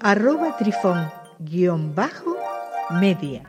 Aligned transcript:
arroba 0.00 0.56
trifón-media. 0.56 3.42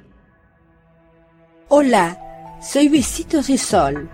Hola, 1.70 2.58
soy 2.62 2.90
Besitos 2.90 3.48
de 3.48 3.58
Sol. 3.58 4.10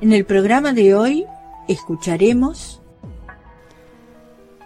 En 0.00 0.12
el 0.12 0.24
programa 0.24 0.72
de 0.72 0.94
hoy 0.94 1.26
escucharemos 1.68 2.78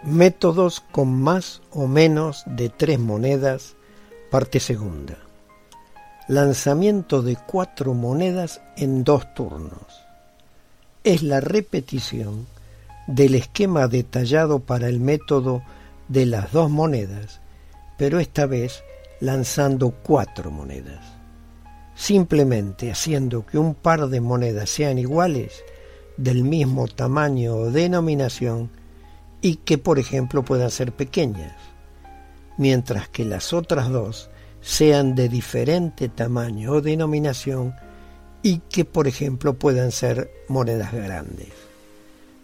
Métodos 0.03 0.81
con 0.91 1.21
más 1.21 1.61
o 1.71 1.87
menos 1.87 2.43
de 2.45 2.69
tres 2.69 2.99
monedas, 2.99 3.75
parte 4.29 4.59
segunda. 4.59 5.17
Lanzamiento 6.27 7.23
de 7.23 7.37
cuatro 7.37 7.95
monedas 7.95 8.61
en 8.77 9.03
dos 9.03 9.33
turnos. 9.33 10.03
Es 11.03 11.23
la 11.23 11.39
repetición 11.39 12.45
del 13.07 13.33
esquema 13.35 13.87
detallado 13.87 14.59
para 14.59 14.89
el 14.89 14.99
método 14.99 15.63
de 16.07 16.25
las 16.25 16.51
dos 16.51 16.69
monedas, 16.69 17.41
pero 17.97 18.19
esta 18.19 18.45
vez 18.45 18.83
lanzando 19.19 19.91
cuatro 19.91 20.51
monedas. 20.51 21.03
Simplemente 21.95 22.91
haciendo 22.91 23.45
que 23.45 23.57
un 23.57 23.73
par 23.73 24.07
de 24.07 24.21
monedas 24.21 24.69
sean 24.69 24.97
iguales, 24.97 25.63
del 26.17 26.43
mismo 26.43 26.87
tamaño 26.87 27.55
o 27.55 27.71
denominación, 27.71 28.69
y 29.41 29.57
que 29.57 29.77
por 29.77 29.99
ejemplo 29.99 30.43
puedan 30.43 30.71
ser 30.71 30.91
pequeñas, 30.91 31.55
mientras 32.57 33.09
que 33.09 33.25
las 33.25 33.53
otras 33.53 33.89
dos 33.89 34.29
sean 34.61 35.13
de 35.13 35.29
diferente 35.29 36.09
tamaño 36.09 36.71
o 36.71 36.81
denominación 36.81 37.75
y 38.41 38.59
que 38.69 38.85
por 38.85 39.07
ejemplo 39.07 39.53
puedan 39.53 39.91
ser 39.91 40.31
monedas 40.47 40.91
grandes. 40.91 41.49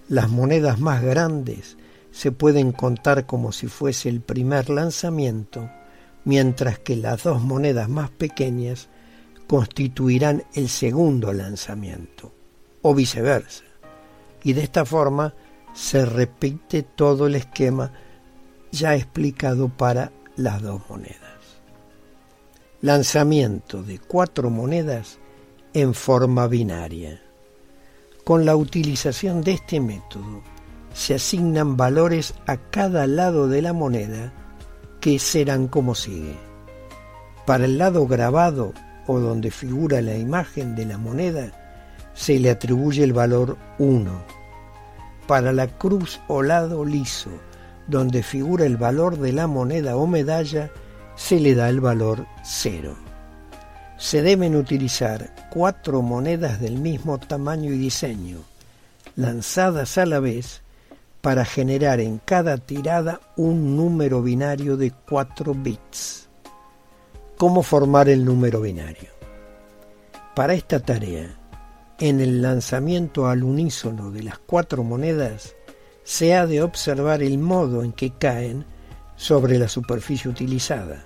Las 0.08 0.30
monedas 0.30 0.80
más 0.80 1.02
grandes 1.02 1.78
se 2.12 2.32
pueden 2.32 2.72
contar 2.72 3.26
como 3.26 3.52
si 3.52 3.68
fuese 3.68 4.10
el 4.10 4.22
primer 4.22 4.70
lanzamiento, 4.70 5.70
mientras 6.24 6.80
que 6.80 6.96
las 6.96 7.24
dos 7.24 7.42
monedas 7.42 7.90
más 7.90 8.10
pequeñas 8.10 8.90
constituirán 9.48 10.44
el 10.54 10.70
segundo 10.70 11.34
lanzamiento, 11.34 12.34
o 12.82 12.94
viceversa. 12.94 13.64
Y 14.44 14.54
de 14.54 14.64
esta 14.64 14.86
forma 14.86 15.34
se 15.74 16.06
repite 16.06 16.84
todo 16.84 17.28
el 17.28 17.36
esquema 17.36 17.92
ya 18.72 18.96
explicado 18.96 19.70
para 19.70 20.12
las 20.36 20.62
dos 20.62 20.82
monedas 20.90 21.32
lanzamiento 22.82 23.84
de 23.84 24.00
cuatro 24.00 24.50
monedas 24.50 25.20
en 25.74 25.94
forma 25.94 26.48
binaria. 26.48 27.22
Con 28.24 28.46
la 28.46 28.56
utilización 28.56 29.42
de 29.42 29.54
este 29.54 29.80
método 29.80 30.42
se 30.94 31.16
asignan 31.16 31.78
valores 31.78 32.34
a 32.48 32.58
cada 32.58 33.08
lado 33.08 33.48
de 33.48 33.62
la 33.62 33.74
moneda 33.74 34.34
que 35.00 35.20
serán 35.20 35.68
como 35.68 35.96
sigue. 35.96 36.38
Para 37.46 37.66
el 37.66 37.78
lado 37.78 38.08
grabado 38.08 38.74
o 39.08 39.20
donde 39.20 39.52
figura 39.52 40.02
la 40.02 40.16
imagen 40.16 40.76
de 40.76 40.86
la 40.86 40.98
moneda 40.98 41.52
se 42.14 42.40
le 42.40 42.50
atribuye 42.50 43.04
el 43.04 43.14
valor 43.14 43.58
1. 43.80 44.12
Para 45.28 45.52
la 45.54 45.68
cruz 45.68 46.20
o 46.28 46.42
lado 46.42 46.86
liso 46.86 47.32
donde 47.88 48.24
figura 48.24 48.66
el 48.66 48.78
valor 48.78 49.18
de 49.18 49.34
la 49.34 49.48
moneda 49.48 49.98
o 49.98 50.08
medalla 50.08 50.72
se 51.16 51.40
le 51.40 51.56
da 51.56 51.70
el 51.70 51.82
valor 51.82 52.26
cero. 52.44 52.96
Se 53.98 54.22
deben 54.22 54.56
utilizar 54.56 55.50
cuatro 55.52 56.02
monedas 56.02 56.60
del 56.60 56.80
mismo 56.80 57.20
tamaño 57.20 57.72
y 57.72 57.78
diseño, 57.78 58.40
lanzadas 59.16 59.98
a 59.98 60.06
la 60.06 60.20
vez, 60.20 60.61
para 61.22 61.46
generar 61.46 62.00
en 62.00 62.20
cada 62.20 62.58
tirada 62.58 63.22
un 63.38 63.78
número 63.78 64.22
binario 64.22 64.78
de 64.78 64.92
cuatro 64.92 65.54
bits. 65.54 66.30
¿Cómo 67.38 67.64
formar 67.64 68.10
el 68.10 68.26
número 68.26 68.62
binario? 68.62 69.10
Para 70.36 70.54
esta 70.54 70.80
tarea, 70.80 71.38
en 72.00 72.20
el 72.20 72.42
lanzamiento 72.42 73.28
al 73.28 73.44
unísono 73.44 74.12
de 74.12 74.24
las 74.24 74.40
cuatro 74.40 74.84
monedas, 74.84 75.56
se 76.04 76.36
ha 76.36 76.48
de 76.48 76.64
observar 76.64 77.22
el 77.22 77.38
modo 77.38 77.84
en 77.84 77.94
que 77.94 78.12
caen 78.12 78.66
sobre 79.16 79.60
la 79.60 79.68
superficie 79.68 80.30
utilizada 80.30 81.06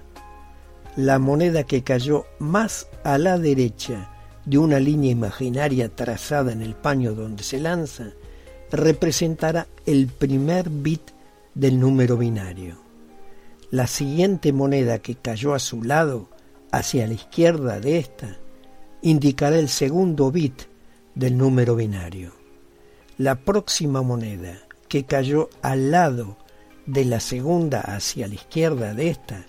la 0.95 1.19
moneda 1.19 1.63
que 1.63 1.83
cayó 1.83 2.25
más 2.39 2.87
a 3.03 3.17
la 3.17 3.37
derecha 3.37 4.09
de 4.45 4.57
una 4.57 4.79
línea 4.79 5.11
imaginaria 5.11 5.93
trazada 5.93 6.53
en 6.53 6.61
el 6.61 6.73
paño 6.73 7.13
donde 7.13 7.43
se 7.43 7.59
lanza, 7.59 8.11
representará 8.71 9.67
el 9.85 10.07
primer 10.07 10.69
bit 10.69 11.11
del 11.53 11.79
número 11.79 12.17
binario. 12.17 12.77
La 13.71 13.87
siguiente 13.87 14.53
moneda 14.53 14.99
que 14.99 15.15
cayó 15.15 15.53
a 15.53 15.59
su 15.59 15.83
lado, 15.83 16.29
hacia 16.71 17.07
la 17.07 17.13
izquierda 17.13 17.79
de 17.79 17.97
esta, 17.97 18.37
indicará 19.01 19.57
el 19.57 19.69
segundo 19.69 20.31
bit 20.31 20.63
del 21.13 21.37
número 21.37 21.75
binario. 21.75 22.33
La 23.17 23.35
próxima 23.35 24.01
moneda 24.01 24.59
que 24.87 25.05
cayó 25.05 25.49
al 25.61 25.91
lado 25.91 26.37
de 26.85 27.05
la 27.05 27.19
segunda 27.19 27.81
hacia 27.81 28.27
la 28.27 28.35
izquierda 28.35 28.93
de 28.93 29.09
esta, 29.09 29.45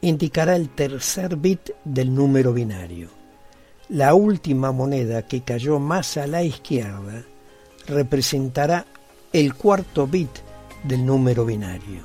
indicará 0.00 0.56
el 0.56 0.68
tercer 0.68 1.36
bit 1.36 1.70
del 1.84 2.14
número 2.14 2.52
binario. 2.52 3.08
La 3.88 4.14
última 4.14 4.70
moneda 4.70 5.26
que 5.26 5.42
cayó 5.42 5.78
más 5.78 6.16
a 6.16 6.26
la 6.26 6.42
izquierda 6.42 7.24
representará 7.88 8.84
el 9.32 9.54
cuarto 9.54 10.06
bit 10.06 10.30
del 10.84 11.04
número 11.04 11.44
binario. 11.44 12.02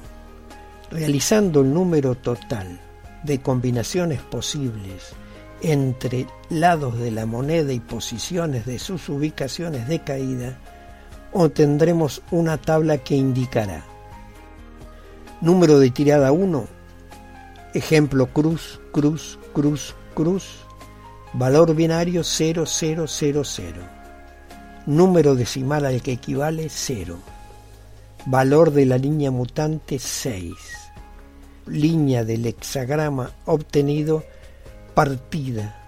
Realizando 0.89 1.61
el 1.61 1.73
número 1.73 2.15
total 2.15 2.79
de 3.23 3.41
combinaciones 3.41 4.21
posibles 4.21 5.13
entre 5.61 6.27
lados 6.49 6.99
de 6.99 7.11
la 7.11 7.25
moneda 7.25 7.71
y 7.71 7.79
posiciones 7.79 8.65
de 8.65 8.79
sus 8.79 9.07
ubicaciones 9.09 9.87
de 9.87 9.99
caída, 9.99 10.57
obtendremos 11.31 12.21
una 12.31 12.57
tabla 12.57 12.97
que 12.97 13.15
indicará 13.15 13.83
número 15.41 15.79
de 15.79 15.89
tirada 15.89 16.31
1 16.31 16.83
Ejemplo 17.73 18.27
cruz, 18.27 18.79
cruz, 18.91 19.39
cruz, 19.51 19.95
cruz. 20.13 20.43
Valor 21.33 21.73
binario 21.73 22.23
0000. 22.23 23.07
Número 24.85 25.35
decimal 25.35 25.85
al 25.85 26.01
que 26.01 26.13
equivale 26.13 26.67
0. 26.69 27.17
Valor 28.25 28.71
de 28.71 28.85
la 28.85 28.97
línea 28.97 29.31
mutante 29.31 29.99
6. 29.99 30.53
Línea 31.67 32.23
del 32.25 32.45
hexagrama 32.45 33.31
obtenido 33.45 34.23
partida. 34.93 35.79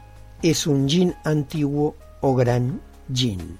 Es 0.41 0.67
un 0.67 0.88
yin 0.88 1.13
antiguo 1.23 1.95
o 2.22 2.35
gran 2.35 2.81
yin. 3.09 3.57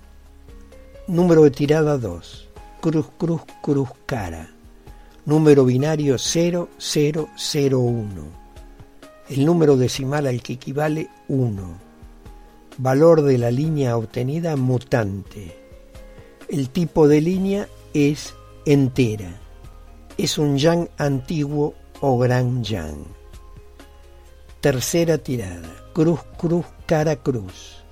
Número 1.08 1.44
de 1.44 1.52
tirada 1.52 1.98
2. 1.98 2.50
Cruz, 2.82 3.08
cruz, 3.18 3.42
cruz, 3.62 3.90
cara 4.06 4.50
número 5.26 5.66
binario 5.66 6.18
0001, 6.18 7.28
el 9.30 9.46
número 9.46 9.76
decimal 9.76 10.28
al 10.28 10.42
que 10.44 10.54
equivale 10.54 11.10
1, 11.28 11.85
valor 12.78 13.22
de 13.22 13.38
la 13.38 13.52
línea 13.52 13.98
obtenida 13.98 14.56
mutante. 14.56 15.58
El 16.50 16.70
tipo 16.70 17.08
de 17.08 17.22
línea 17.22 17.68
es 17.94 18.36
entera, 18.66 19.40
es 20.18 20.38
un 20.38 20.58
yang 20.58 20.90
antiguo 20.98 21.74
o 22.02 22.18
gran 22.18 22.64
yang. 22.64 23.06
Tercera 24.62 25.18
tirada, 25.18 25.70
cruz, 25.94 26.22
cruz, 26.38 26.66
cara, 26.86 27.16
cruz. 27.16 27.84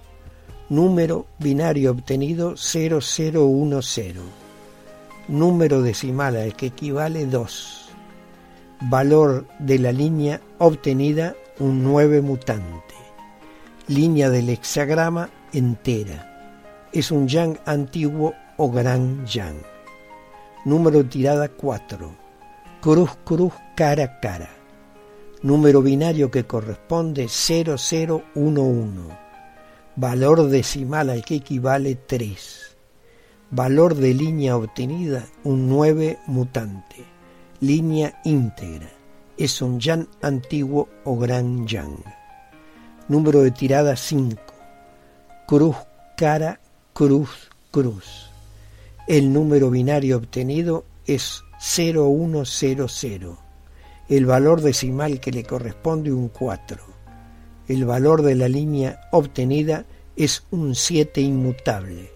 Número 0.70 1.28
binario 1.40 1.92
obtenido 1.92 2.56
0010 2.56 4.44
número 5.28 5.82
decimal 5.82 6.36
al 6.36 6.56
que 6.56 6.68
equivale 6.68 7.26
2. 7.26 7.90
Valor 8.82 9.48
de 9.60 9.80
la 9.80 9.92
línea 9.92 10.42
obtenida 10.60 11.36
un 11.60 11.84
9 11.84 12.22
mutante. 12.22 12.93
Línea 13.88 14.30
del 14.30 14.50
hexagrama 14.50 15.30
entera. 15.52 16.90
Es 16.92 17.12
un 17.12 17.28
yang 17.28 17.58
antiguo 17.66 18.34
o 18.58 18.72
gran 18.72 19.26
yang. 19.26 19.62
Número 20.66 21.04
tirada 21.06 21.50
4. 21.50 22.16
Cruz 22.82 23.12
cruz 23.24 23.54
cara 23.76 24.20
cara. 24.20 24.64
número 25.44 25.82
binario 25.82 26.32
que 26.32 26.46
corresponde 26.46 27.28
0011, 27.28 28.24
valor 29.98 30.48
decimal 30.48 31.10
al 31.10 31.24
que 31.24 31.36
equivale 31.36 31.96
3, 31.96 32.78
valor 33.52 33.96
de 33.96 34.14
línea 34.14 34.56
obtenida 34.56 35.28
un 35.44 35.68
9 35.68 36.18
mutante, 36.28 37.04
línea 37.60 38.22
íntegra, 38.24 38.90
es 39.38 39.62
un 39.62 39.82
yan 39.82 40.08
antiguo 40.22 40.88
o 41.04 41.18
gran 41.18 41.68
yang. 41.68 41.98
Número 43.08 43.42
de 43.42 43.52
tirada 43.52 43.96
5, 43.96 44.38
cruz, 45.48 45.76
cara, 46.16 46.60
cruz, 46.94 47.50
cruz. 47.72 48.30
El 49.08 49.34
número 49.34 49.70
binario 49.70 50.18
obtenido 50.18 50.86
es 51.06 51.44
0100 51.60 53.44
el 54.10 54.26
valor 54.26 54.62
decimal 54.62 55.20
que 55.20 55.32
le 55.32 55.44
corresponde 55.44 56.12
un 56.12 56.28
4. 56.28 56.78
El 57.68 57.86
valor 57.86 58.22
de 58.22 58.36
la 58.36 58.50
línea 58.50 59.02
obtenida 59.12 59.86
es 60.16 60.44
un 60.52 60.76
7 60.76 61.22
inmutable. 61.22 62.12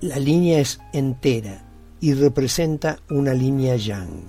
La 0.00 0.18
línea 0.18 0.58
es 0.58 0.80
entera 0.92 1.64
y 2.00 2.14
representa 2.14 2.98
una 3.08 3.32
línea 3.32 3.76
yang. 3.76 4.28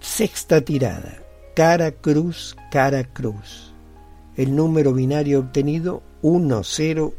Sexta 0.00 0.60
tirada. 0.60 1.22
Cara 1.54 1.92
cruz, 1.92 2.56
cara 2.70 3.04
cruz. 3.04 3.72
El 4.36 4.54
número 4.54 4.92
binario 4.92 5.40
obtenido 5.40 6.02
1010. 6.22 7.12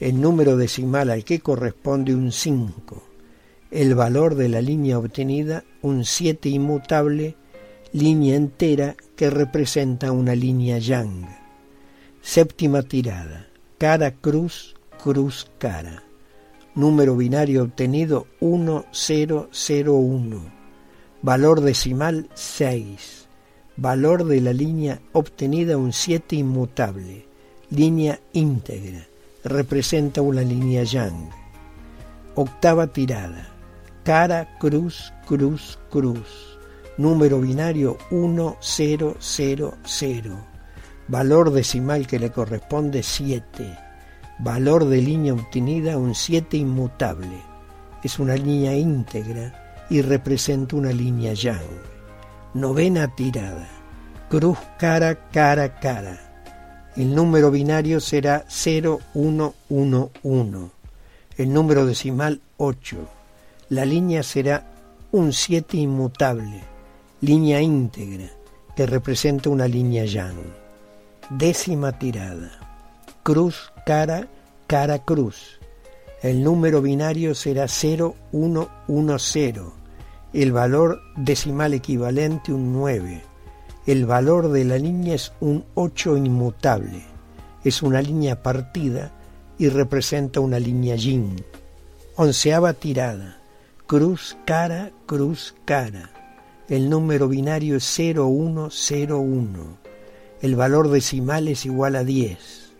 El 0.00 0.20
número 0.20 0.56
decimal 0.56 1.10
al 1.10 1.24
que 1.24 1.40
corresponde 1.40 2.14
un 2.14 2.32
5 2.32 3.08
el 3.70 3.94
valor 3.94 4.34
de 4.34 4.48
la 4.48 4.62
línea 4.62 4.98
obtenida 4.98 5.62
un 5.82 6.06
7 6.06 6.48
inmutable, 6.48 7.36
línea 7.92 8.34
entera 8.34 8.96
que 9.14 9.28
representa 9.28 10.10
una 10.10 10.34
línea 10.34 10.78
yang. 10.78 11.26
Séptima 12.22 12.82
tirada, 12.82 13.50
cara 13.76 14.12
cruz, 14.12 14.74
cruz 15.02 15.50
cara. 15.58 16.02
Número 16.74 17.14
binario 17.14 17.64
obtenido 17.64 18.26
1001. 18.40 20.58
Valor 21.20 21.60
decimal 21.60 22.30
6. 22.34 23.27
Valor 23.78 24.24
de 24.24 24.40
la 24.40 24.52
línea 24.52 25.00
obtenida 25.12 25.76
un 25.76 25.92
7 25.92 26.36
inmutable. 26.36 27.24
Línea 27.70 28.20
íntegra. 28.32 29.06
Representa 29.44 30.20
una 30.20 30.42
línea 30.42 30.82
yang. 30.82 31.30
Octava 32.34 32.88
tirada 32.88 33.58
cara, 34.08 34.48
cruz, 34.58 35.12
cruz, 35.26 35.78
cruz. 35.90 36.58
Número 36.96 37.42
binario 37.42 37.98
1000. 38.10 38.56
Valor 41.08 41.50
decimal 41.50 42.06
que 42.06 42.18
le 42.18 42.30
corresponde 42.30 43.02
7. 43.02 43.78
Valor 44.38 44.86
de 44.86 45.02
línea 45.02 45.34
obtenida 45.34 45.98
un 45.98 46.14
7 46.14 46.56
inmutable. 46.56 47.42
Es 48.02 48.18
una 48.18 48.34
línea 48.34 48.74
íntegra 48.74 49.86
y 49.90 50.00
representa 50.00 50.76
una 50.76 50.90
línea 50.90 51.34
yang. 51.34 51.97
Novena 52.58 53.14
tirada. 53.14 53.68
Cruz, 54.28 54.58
cara, 54.78 55.30
cara, 55.30 55.78
cara. 55.80 56.18
El 56.96 57.14
número 57.14 57.50
binario 57.50 58.00
será 58.00 58.44
0111. 58.48 60.70
El 61.36 61.52
número 61.52 61.86
decimal 61.86 62.40
8 62.56 63.18
la 63.70 63.84
línea 63.84 64.22
será 64.22 64.64
un 65.12 65.30
7 65.30 65.76
inmutable, 65.76 66.62
línea 67.20 67.60
íntegra, 67.60 68.30
que 68.74 68.86
representa 68.86 69.50
una 69.50 69.68
línea 69.68 70.06
yang. 70.06 70.38
Décima 71.28 71.98
tirada. 71.98 72.50
Cruz, 73.22 73.70
cara, 73.84 74.26
cara, 74.66 75.00
cruz. 75.00 75.60
El 76.22 76.42
número 76.42 76.80
binario 76.80 77.34
será 77.34 77.68
0110. 77.68 79.77
El 80.32 80.52
valor 80.52 81.00
decimal 81.16 81.74
equivalente 81.74 82.52
un 82.52 82.72
9. 82.72 83.22
El 83.86 84.06
valor 84.06 84.50
de 84.50 84.64
la 84.64 84.78
línea 84.78 85.14
es 85.14 85.32
un 85.40 85.64
8 85.74 86.16
inmutable. 86.16 87.02
Es 87.64 87.82
una 87.82 88.02
línea 88.02 88.42
partida 88.42 89.12
y 89.58 89.68
representa 89.68 90.40
una 90.40 90.58
línea 90.58 90.96
yin. 90.96 91.44
Onceava 92.16 92.72
tirada 92.74 93.38
cruz, 93.88 94.36
cara, 94.44 94.92
cruz, 95.06 95.54
cara. 95.64 96.10
El 96.68 96.90
número 96.90 97.26
binario 97.26 97.76
es 97.76 97.84
0101. 97.84 99.78
El 100.42 100.56
valor 100.56 100.90
decimal 100.90 101.48
es 101.48 101.64
igual 101.64 101.96
a 101.96 102.04
10. 102.04 102.72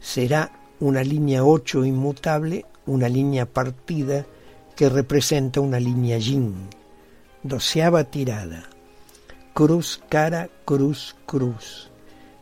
Será 0.00 0.58
una 0.80 1.04
línea 1.04 1.44
8 1.44 1.84
inmutable, 1.84 2.66
una 2.84 3.08
línea 3.08 3.46
partida 3.46 4.26
que 4.74 4.88
representa 4.88 5.60
una 5.60 5.78
línea 5.78 6.18
yin. 6.18 6.68
Doceava 7.46 8.02
tirada. 8.02 8.64
Cruz, 9.54 10.00
cara, 10.08 10.50
cruz, 10.64 11.14
cruz. 11.26 11.92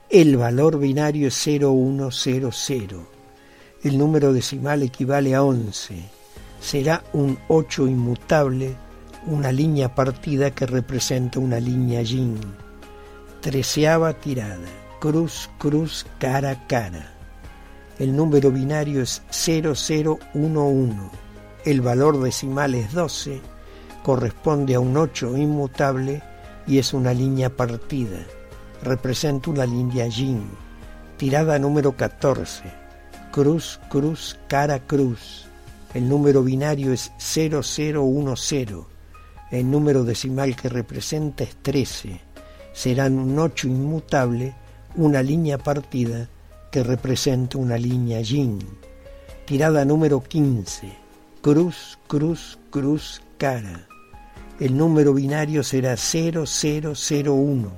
El 0.08 0.38
valor 0.38 0.78
binario 0.78 1.28
es 1.28 1.34
0100. 1.34 3.06
El 3.82 3.98
número 3.98 4.32
decimal 4.32 4.82
equivale 4.82 5.34
a 5.34 5.42
11 5.42 6.04
será 6.58 7.04
un 7.12 7.38
8 7.48 7.86
inmutable, 7.86 8.74
una 9.26 9.52
línea 9.52 9.94
partida 9.94 10.54
que 10.54 10.64
representa 10.64 11.38
una 11.38 11.60
línea 11.60 12.00
yin. 12.00 12.40
Treceava 13.42 14.14
tirada, 14.14 14.70
cruz, 15.00 15.50
cruz, 15.58 16.06
cara, 16.18 16.66
cara. 16.66 17.12
El 17.98 18.16
número 18.16 18.50
binario 18.50 19.02
es 19.02 19.20
0011. 19.30 20.96
El 21.66 21.82
valor 21.82 22.22
decimal 22.22 22.74
es 22.74 22.90
12, 22.94 23.42
corresponde 24.04 24.76
a 24.76 24.80
un 24.80 24.96
8 24.96 25.36
inmutable 25.36 26.22
y 26.68 26.78
es 26.78 26.94
una 26.94 27.12
línea 27.12 27.50
partida. 27.50 28.20
Representa 28.84 29.50
una 29.50 29.66
línea 29.66 30.06
yin. 30.06 30.44
Tirada 31.16 31.58
número 31.58 31.96
14. 31.96 32.62
Cruz, 33.32 33.80
cruz, 33.90 34.38
cara, 34.46 34.78
cruz 34.78 35.44
el 35.94 36.08
número 36.08 36.42
binario 36.42 36.92
es 36.92 37.12
0010. 37.18 38.69
El 39.52 39.70
número 39.70 40.02
decimal 40.02 40.56
que 40.56 40.69
representa 40.69 41.44
es 41.44 41.55
13. 41.62 42.20
Serán 42.72 43.17
un 43.17 43.38
8 43.38 43.69
inmutable, 43.69 44.56
una 44.96 45.22
línea 45.22 45.56
partida 45.56 46.29
que 46.72 46.82
representa 46.82 47.58
una 47.58 47.79
línea 47.79 48.20
yin. 48.22 48.58
Tirada 49.46 49.84
número 49.84 50.20
15. 50.20 50.93
Cruz, 51.40 51.96
cruz, 52.08 52.58
cruz, 52.70 53.22
cara. 53.38 53.86
El 54.61 54.77
número 54.77 55.15
binario 55.15 55.65
será 55.65 55.96
0001. 55.96 57.73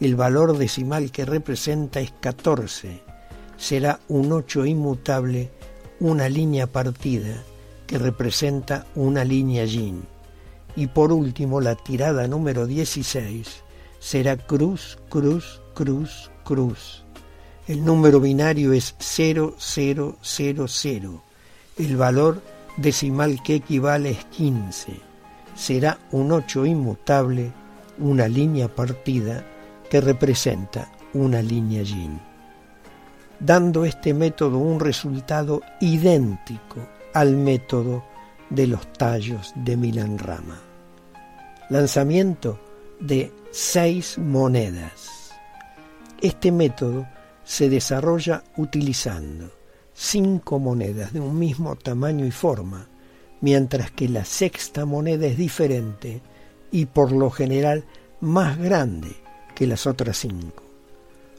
El 0.00 0.16
valor 0.16 0.58
decimal 0.58 1.12
que 1.12 1.24
representa 1.24 2.00
es 2.00 2.12
14. 2.20 3.00
Será 3.56 4.00
un 4.08 4.32
8 4.32 4.66
inmutable 4.66 5.52
una 6.00 6.28
línea 6.28 6.66
partida 6.66 7.44
que 7.86 7.98
representa 7.98 8.86
una 8.96 9.22
línea 9.22 9.64
yin. 9.66 10.02
Y 10.74 10.88
por 10.88 11.12
último, 11.12 11.60
la 11.60 11.76
tirada 11.76 12.26
número 12.26 12.66
16 12.66 13.62
será 14.00 14.36
cruz, 14.36 14.98
cruz, 15.10 15.60
cruz, 15.74 16.32
cruz. 16.42 17.04
El 17.68 17.84
número 17.84 18.18
binario 18.18 18.72
es 18.72 18.96
0000. 18.98 21.20
El 21.78 21.96
valor 21.96 22.42
decimal 22.78 23.40
que 23.44 23.54
equivale 23.54 24.10
es 24.10 24.24
15. 24.24 25.09
Será 25.60 25.98
un 26.12 26.32
8 26.32 26.64
inmutable, 26.64 27.52
una 27.98 28.26
línea 28.28 28.68
partida 28.68 29.44
que 29.90 30.00
representa 30.00 30.90
una 31.12 31.42
línea 31.42 31.82
yin 31.82 32.30
dando 33.40 33.86
este 33.86 34.12
método 34.12 34.58
un 34.58 34.78
resultado 34.78 35.62
idéntico 35.80 36.86
al 37.14 37.36
método 37.36 38.04
de 38.50 38.66
los 38.66 38.92
tallos 38.92 39.52
de 39.56 39.76
Milan 39.76 40.18
Rama. 40.18 40.60
Lanzamiento 41.70 42.60
de 43.00 43.32
seis 43.50 44.18
monedas. 44.18 45.32
Este 46.20 46.52
método 46.52 47.06
se 47.44 47.70
desarrolla 47.70 48.44
utilizando 48.56 49.50
cinco 49.94 50.58
monedas 50.58 51.12
de 51.12 51.20
un 51.20 51.38
mismo 51.38 51.76
tamaño 51.76 52.26
y 52.26 52.30
forma, 52.30 52.86
mientras 53.40 53.90
que 53.90 54.08
la 54.08 54.24
sexta 54.24 54.84
moneda 54.84 55.26
es 55.26 55.36
diferente 55.36 56.20
y 56.70 56.86
por 56.86 57.12
lo 57.12 57.30
general 57.30 57.84
más 58.20 58.58
grande 58.58 59.16
que 59.54 59.66
las 59.66 59.86
otras 59.86 60.18
cinco. 60.18 60.62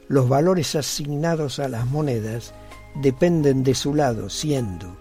Los 0.08 0.28
valores 0.28 0.74
asignados 0.74 1.58
a 1.58 1.68
las 1.68 1.86
monedas 1.86 2.52
dependen 2.94 3.62
de 3.62 3.74
su 3.74 3.94
lado, 3.94 4.28
siendo, 4.28 4.96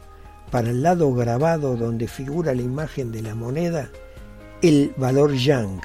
para 0.52 0.70
el 0.70 0.84
lado 0.84 1.14
grabado 1.14 1.76
donde 1.76 2.08
figura 2.08 2.54
la 2.54 2.62
imagen 2.62 3.12
de 3.12 3.22
la 3.22 3.36
moneda, 3.36 3.90
el 4.62 4.94
valor 4.98 5.34
yang 5.34 5.82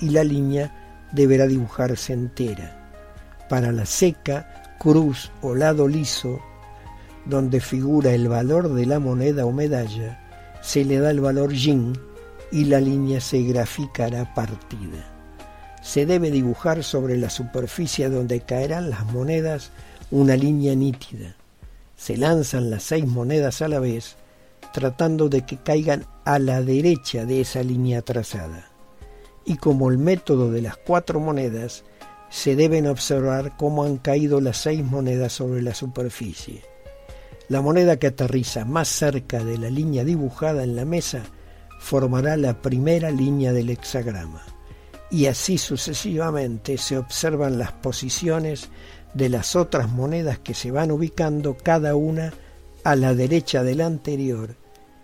y 0.00 0.10
la 0.10 0.24
línea 0.24 1.08
deberá 1.12 1.46
dibujarse 1.46 2.12
entera. 2.12 2.92
Para 3.48 3.72
la 3.72 3.84
seca, 3.84 4.76
cruz 4.78 5.30
o 5.42 5.54
lado 5.54 5.88
liso, 5.88 6.40
donde 7.26 7.60
figura 7.60 8.12
el 8.12 8.28
valor 8.28 8.72
de 8.72 8.86
la 8.86 8.98
moneda 8.98 9.44
o 9.44 9.52
medalla, 9.52 10.29
se 10.60 10.84
le 10.84 10.98
da 10.98 11.10
el 11.10 11.20
valor 11.20 11.52
yin 11.52 11.98
y 12.52 12.64
la 12.64 12.80
línea 12.80 13.20
se 13.20 13.42
graficará 13.42 14.34
partida. 14.34 15.06
Se 15.82 16.04
debe 16.04 16.30
dibujar 16.30 16.84
sobre 16.84 17.16
la 17.16 17.30
superficie 17.30 18.08
donde 18.08 18.40
caerán 18.40 18.90
las 18.90 19.06
monedas 19.06 19.70
una 20.10 20.36
línea 20.36 20.74
nítida. 20.74 21.36
Se 21.96 22.16
lanzan 22.16 22.70
las 22.70 22.82
seis 22.82 23.06
monedas 23.06 23.62
a 23.62 23.68
la 23.68 23.78
vez, 23.78 24.16
tratando 24.72 25.28
de 25.28 25.46
que 25.46 25.56
caigan 25.58 26.04
a 26.24 26.38
la 26.38 26.62
derecha 26.62 27.24
de 27.24 27.40
esa 27.40 27.62
línea 27.62 28.02
trazada. 28.02 28.70
Y 29.44 29.56
como 29.56 29.90
el 29.90 29.98
método 29.98 30.50
de 30.50 30.62
las 30.62 30.76
cuatro 30.76 31.20
monedas, 31.20 31.84
se 32.28 32.56
deben 32.56 32.86
observar 32.86 33.56
cómo 33.56 33.84
han 33.84 33.96
caído 33.96 34.40
las 34.40 34.58
seis 34.58 34.84
monedas 34.84 35.32
sobre 35.32 35.62
la 35.62 35.74
superficie. 35.74 36.69
La 37.50 37.60
moneda 37.60 37.96
que 37.96 38.06
aterriza 38.06 38.64
más 38.64 38.86
cerca 38.86 39.42
de 39.42 39.58
la 39.58 39.70
línea 39.70 40.04
dibujada 40.04 40.62
en 40.62 40.76
la 40.76 40.84
mesa 40.84 41.24
formará 41.80 42.36
la 42.36 42.62
primera 42.62 43.10
línea 43.10 43.52
del 43.52 43.70
hexagrama. 43.70 44.40
Y 45.10 45.26
así 45.26 45.58
sucesivamente 45.58 46.78
se 46.78 46.96
observan 46.96 47.58
las 47.58 47.72
posiciones 47.72 48.68
de 49.14 49.30
las 49.30 49.56
otras 49.56 49.90
monedas 49.90 50.38
que 50.38 50.54
se 50.54 50.70
van 50.70 50.92
ubicando 50.92 51.56
cada 51.56 51.96
una 51.96 52.32
a 52.84 52.94
la 52.94 53.14
derecha 53.14 53.64
de 53.64 53.74
la 53.74 53.86
anterior 53.86 54.54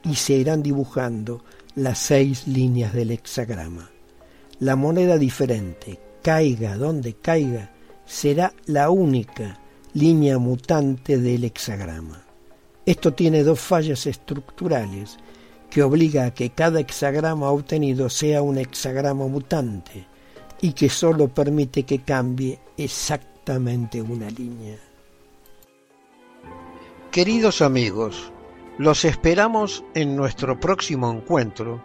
y 0.04 0.14
se 0.14 0.34
irán 0.34 0.62
dibujando 0.62 1.42
las 1.74 1.98
seis 1.98 2.46
líneas 2.46 2.92
del 2.92 3.10
hexagrama. 3.10 3.90
La 4.60 4.76
moneda 4.76 5.18
diferente, 5.18 5.98
caiga 6.22 6.76
donde 6.76 7.14
caiga, 7.14 7.72
será 8.04 8.54
la 8.66 8.88
única 8.90 9.58
línea 9.94 10.38
mutante 10.38 11.18
del 11.18 11.42
hexagrama. 11.42 12.25
Esto 12.86 13.12
tiene 13.12 13.42
dos 13.42 13.58
fallas 13.58 14.06
estructurales 14.06 15.18
que 15.68 15.82
obliga 15.82 16.24
a 16.26 16.32
que 16.32 16.50
cada 16.50 16.78
hexagrama 16.78 17.50
obtenido 17.50 18.08
sea 18.08 18.42
un 18.42 18.58
hexagrama 18.58 19.26
mutante 19.26 20.06
y 20.60 20.72
que 20.72 20.88
sólo 20.88 21.26
permite 21.26 21.82
que 21.82 21.98
cambie 21.98 22.60
exactamente 22.76 24.00
una 24.00 24.30
línea. 24.30 24.78
Queridos 27.10 27.60
amigos, 27.60 28.32
los 28.78 29.04
esperamos 29.04 29.84
en 29.94 30.14
nuestro 30.14 30.60
próximo 30.60 31.10
encuentro 31.10 31.82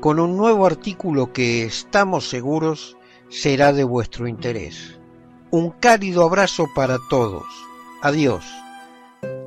con 0.00 0.18
un 0.18 0.36
nuevo 0.36 0.66
artículo 0.66 1.32
que 1.32 1.64
estamos 1.64 2.28
seguros 2.28 2.96
será 3.28 3.72
de 3.72 3.84
vuestro 3.84 4.26
interés. 4.26 4.98
Un 5.52 5.70
cálido 5.70 6.24
abrazo 6.24 6.66
para 6.74 6.98
todos. 7.08 7.44
Adiós. 8.02 8.44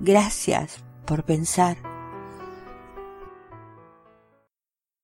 gracias 0.00 0.82
por 1.06 1.24
pensar. 1.24 1.87